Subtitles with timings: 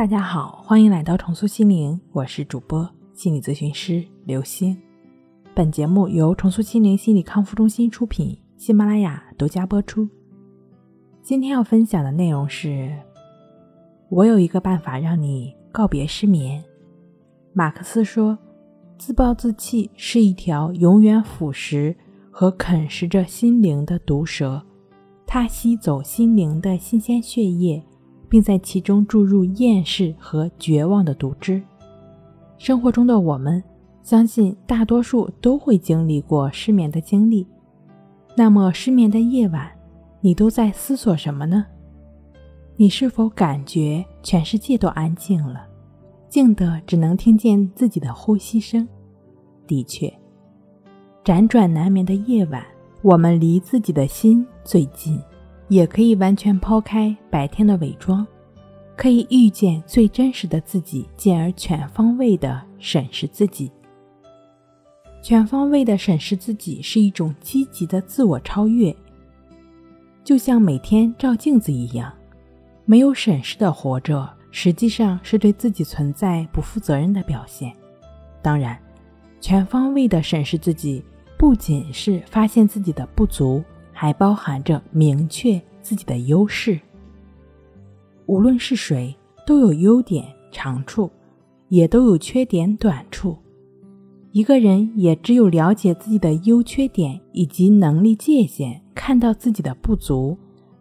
[0.00, 4.74] 大家好，欢迎来到重塑心灵，我是主播心理咨询师刘星。
[5.54, 10.08] 本节目由重塑心灵心理康复中心出品，喜马拉雅独家播出。
[11.20, 12.90] 今天要分享的内容是：
[14.08, 16.64] 我有一个办法让你告别失眠。
[17.52, 18.38] 马克思说，
[18.96, 21.94] 自暴自弃是一条永远腐蚀
[22.30, 24.62] 和啃食着心灵的毒蛇，
[25.26, 27.84] 它吸走心灵的新鲜血液。
[28.30, 31.60] 并在其中注入厌世和绝望的毒汁。
[32.56, 33.62] 生活中的我们，
[34.02, 37.46] 相信大多数都会经历过失眠的经历。
[38.36, 39.68] 那么，失眠的夜晚，
[40.20, 41.66] 你都在思索什么呢？
[42.76, 45.66] 你是否感觉全世界都安静了，
[46.28, 48.88] 静的只能听见自己的呼吸声？
[49.66, 50.10] 的确，
[51.24, 52.64] 辗转难眠的夜晚，
[53.02, 55.20] 我们离自己的心最近。
[55.70, 58.26] 也可以完全抛开白天的伪装，
[58.96, 63.70] 可以遇见最真实的自己，进而全方位的审视自己。
[65.22, 68.94] 全方位的审视自己是一种积极的自我超越，
[70.24, 72.12] 就像每天照镜子一样。
[72.84, 77.72] 没有审视的活着，实际上是对自己存在不负责任的表现。
[78.42, 78.76] 当然，
[79.40, 81.04] 全方位的审视自己，
[81.38, 83.62] 不仅是发现自己的不足。
[84.00, 86.80] 还包含着明确自己的优势。
[88.24, 89.14] 无论是谁，
[89.46, 91.10] 都有优点长处，
[91.68, 93.36] 也都有缺点短处。
[94.32, 100.34] 一个人也只有了解自己的优缺点以及能力界限，看到自己的不足，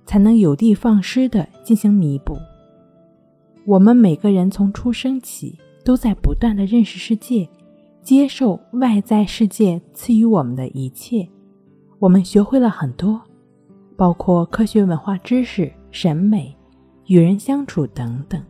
[0.06, 2.38] 才能有的放矢的进行弥补。
[3.66, 7.50] 我们每个人从出生起，都在不断的认识世界，
[8.02, 11.28] 接受外在世界赐予我们的一切。
[12.00, 13.22] 我们学会了很多，
[13.98, 16.56] 包括科学、文化知识、审美、
[17.08, 18.42] 与人相处等等。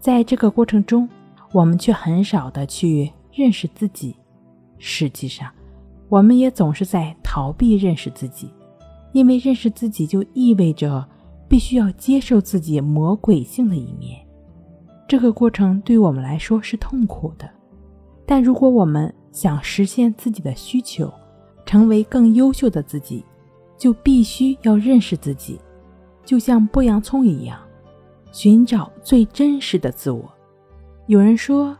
[0.00, 1.08] 在这个过程中，
[1.52, 4.16] 我们却很少的去认识自己。
[4.78, 5.48] 实际上，
[6.08, 8.50] 我们也总是在逃避认识自己，
[9.12, 11.06] 因为认识自己就意味着
[11.48, 14.18] 必须要接受自己魔鬼性的一面。
[15.06, 17.48] 这个过程对我们来说是痛苦的，
[18.26, 21.12] 但如果我们想实现自己的需求，
[21.70, 23.24] 成为更优秀的自己，
[23.78, 25.56] 就必须要认识自己，
[26.24, 27.60] 就像剥洋葱一样，
[28.32, 30.28] 寻找最真实的自我。
[31.06, 31.76] 有人说，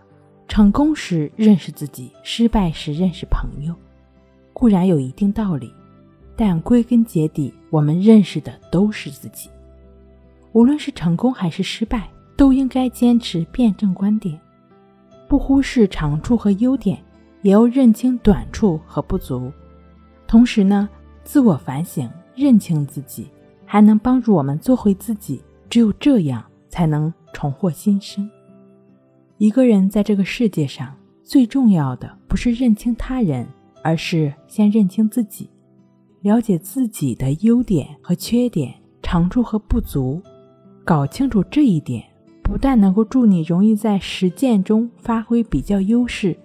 [0.46, 3.74] 成功时认识自己，失败时认识朋友，
[4.52, 5.74] 固然有一定道理，
[6.36, 9.50] 但归根结底，我们认识的都是自己。
[10.52, 14.40] 无论是成功还是失败，都应该坚持辩证观点，
[15.26, 16.96] 不忽视长处和优点，
[17.42, 19.52] 也要认清短处和不足。
[20.30, 20.88] 同时呢，
[21.24, 23.26] 自我反省、认清自己，
[23.66, 25.42] 还能帮助我们做回自己。
[25.68, 28.30] 只有这样，才能重获新生。
[29.38, 33.44] 一个人在这个世界上，最重要的不是认清他人，
[33.82, 35.50] 而是先认清自己，
[36.20, 40.22] 了解自己的优点和缺点、长处和不足。
[40.84, 42.04] 搞清楚这一点，
[42.40, 46.38] 不但能够助你容易在实践中发挥比较优势，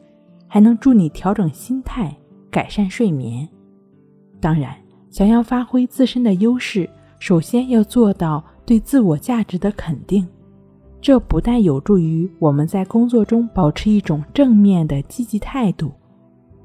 [0.47, 2.17] 还能助你调整心态、
[2.50, 3.47] 改善睡眠。
[4.40, 4.75] 当然，
[5.09, 10.28] 想要发挥自身的优势，首先要做到对自我价值的肯定。
[11.01, 15.91] 这不但有助于我们在工作中保持一种正面的积极态度，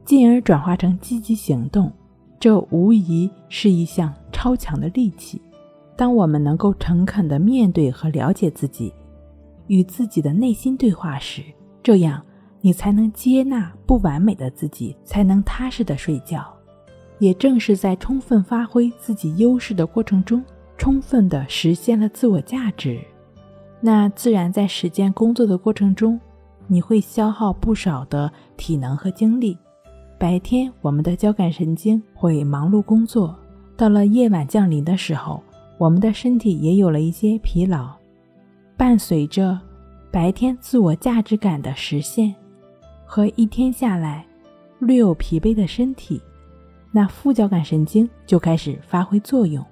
[0.05, 1.93] 进而转化成积极行动，
[2.39, 5.41] 这无疑是一项超强的利器。
[5.95, 8.93] 当我们能够诚恳地面对和了解自己，
[9.67, 11.43] 与自己的内心对话时，
[11.83, 12.23] 这样
[12.63, 16.43] 你才能接纳不完美的自己，才能踏实地睡觉。
[17.21, 20.43] 也正是在充分发挥自己优势的过程中，
[20.77, 22.99] 充分的实现了自我价值，
[23.81, 26.19] 那自然在实践工作的过程中，
[26.67, 29.57] 你会消耗不少的体能和精力。
[30.19, 33.39] 白天我们的交感神经会忙碌工作，
[33.77, 35.43] 到了夜晚降临的时候，
[35.79, 37.95] 我们的身体也有了一些疲劳，
[38.77, 39.59] 伴随着
[40.11, 42.35] 白天自我价值感的实现
[43.05, 44.27] 和一天下来
[44.79, 46.21] 略有疲惫的身体。
[46.93, 49.65] 那副交感神经就开始发挥作用，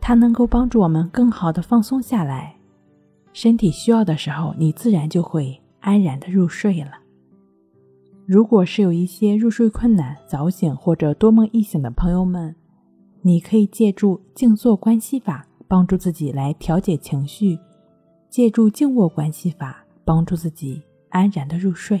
[0.00, 2.56] 它能够帮助我们更好的放松下来。
[3.32, 6.92] 身体需要的时候，你自然就会安然的入睡了。
[8.26, 12.54] 如果是有一些入睡困难、早醒或者多梦易醒的朋友们，
[13.22, 17.58] 你可以借助静坐关系法帮助自己来调节情绪，
[18.28, 22.00] 借助静卧关系法帮助自己安然的入睡。